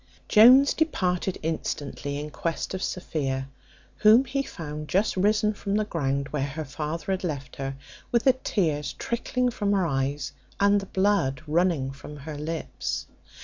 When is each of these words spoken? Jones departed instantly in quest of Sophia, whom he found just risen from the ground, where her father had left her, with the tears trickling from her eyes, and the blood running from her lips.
Jones 0.27 0.73
departed 0.73 1.37
instantly 1.43 2.19
in 2.19 2.31
quest 2.31 2.73
of 2.73 2.81
Sophia, 2.81 3.47
whom 3.97 4.25
he 4.25 4.41
found 4.41 4.87
just 4.87 5.15
risen 5.15 5.53
from 5.53 5.75
the 5.75 5.85
ground, 5.85 6.29
where 6.29 6.47
her 6.47 6.65
father 6.65 7.05
had 7.11 7.23
left 7.23 7.57
her, 7.57 7.75
with 8.11 8.23
the 8.23 8.33
tears 8.33 8.93
trickling 8.93 9.51
from 9.51 9.73
her 9.73 9.85
eyes, 9.85 10.33
and 10.59 10.79
the 10.81 10.87
blood 10.87 11.43
running 11.45 11.91
from 11.91 12.17
her 12.17 12.35
lips. 12.35 13.05